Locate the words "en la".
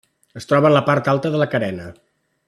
0.69-0.81